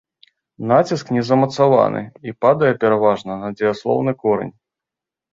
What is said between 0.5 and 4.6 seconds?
Націск не замацаваны, і падае, пераважна, на дзеяслоўны корань.